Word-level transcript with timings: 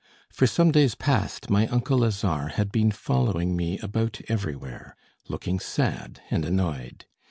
For 0.31 0.47
some 0.47 0.71
days 0.71 0.95
past 0.95 1.47
my 1.51 1.67
uncle 1.67 1.99
Lazare 1.99 2.53
had 2.53 2.71
been 2.71 2.89
following 2.89 3.55
me 3.55 3.77
about 3.83 4.19
everywhere, 4.27 4.95
looking 5.29 5.59
sad 5.59 6.21
and 6.31 6.43
annoyed. 6.43 7.05